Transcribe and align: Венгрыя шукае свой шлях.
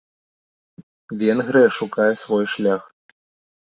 Венгрыя 1.21 1.69
шукае 1.79 2.11
свой 2.25 2.45
шлях. 2.57 2.83